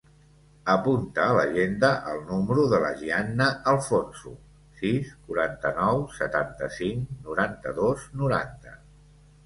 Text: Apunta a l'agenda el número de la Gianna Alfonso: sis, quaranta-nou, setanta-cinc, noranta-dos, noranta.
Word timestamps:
Apunta 0.75 1.25
a 1.25 1.35
l'agenda 1.39 1.91
el 2.13 2.23
número 2.29 2.63
de 2.71 2.79
la 2.85 2.89
Gianna 3.03 3.51
Alfonso: 3.75 4.33
sis, 4.83 5.15
quaranta-nou, 5.29 6.05
setanta-cinc, 6.19 7.17
noranta-dos, 7.31 8.13
noranta. 8.25 8.79